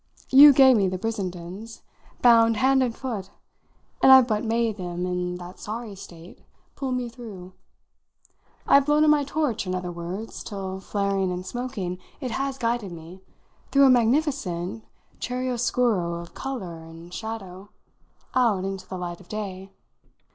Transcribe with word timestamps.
You 0.31 0.51
gave 0.51 0.77
me 0.77 0.87
the 0.87 0.97
Brissendens 0.97 1.81
bound 2.23 2.57
hand 2.57 2.81
and 2.81 2.95
foot; 2.97 3.29
and 4.01 4.11
I've 4.11 4.27
but 4.27 4.43
made 4.43 4.77
them, 4.77 5.05
in 5.05 5.35
that 5.35 5.59
sorry 5.59 5.93
state, 5.93 6.41
pull 6.75 6.91
me 6.91 7.07
through. 7.07 7.53
I've 8.65 8.87
blown 8.87 9.03
on 9.03 9.11
my 9.11 9.23
torch, 9.23 9.67
in 9.67 9.75
other 9.75 9.91
words, 9.91 10.43
till, 10.43 10.79
flaring 10.79 11.31
and 11.31 11.45
smoking, 11.45 11.99
it 12.19 12.31
has 12.31 12.57
guided 12.57 12.91
me, 12.91 13.21
through 13.71 13.85
a 13.85 13.91
magnificent 13.91 14.83
chiaroscuro 15.19 16.15
of 16.15 16.33
colour 16.33 16.81
and 16.83 17.13
shadow, 17.13 17.69
out 18.33 18.65
into 18.65 18.87
the 18.87 18.97
light 18.97 19.19
of 19.21 19.29
day." 19.29 19.69